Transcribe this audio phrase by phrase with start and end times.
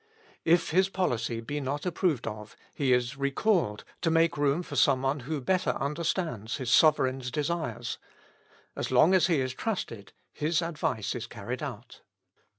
[0.45, 5.03] If his policy be not approved of, he is recalled to make room for some
[5.03, 7.99] one who better understands his sove reign's desires;
[8.75, 12.01] as long as he is trusted, his advice is carried out.